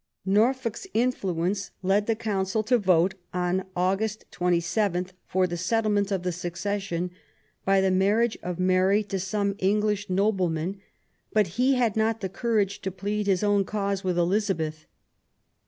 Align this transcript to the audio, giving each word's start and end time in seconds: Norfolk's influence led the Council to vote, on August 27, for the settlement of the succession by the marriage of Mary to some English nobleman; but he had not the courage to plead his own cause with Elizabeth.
Norfolk's 0.25 0.87
influence 0.95 1.69
led 1.83 2.07
the 2.07 2.15
Council 2.15 2.63
to 2.63 2.79
vote, 2.79 3.13
on 3.35 3.65
August 3.75 4.25
27, 4.31 5.09
for 5.27 5.45
the 5.45 5.57
settlement 5.57 6.11
of 6.11 6.23
the 6.23 6.31
succession 6.31 7.11
by 7.65 7.81
the 7.81 7.91
marriage 7.91 8.35
of 8.41 8.57
Mary 8.59 9.03
to 9.03 9.19
some 9.19 9.53
English 9.59 10.09
nobleman; 10.09 10.81
but 11.33 11.45
he 11.49 11.75
had 11.75 11.95
not 11.95 12.19
the 12.19 12.29
courage 12.29 12.81
to 12.81 12.89
plead 12.89 13.27
his 13.27 13.43
own 13.43 13.63
cause 13.63 14.03
with 14.03 14.17
Elizabeth. 14.17 14.87